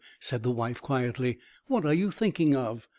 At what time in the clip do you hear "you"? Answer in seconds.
1.93-2.09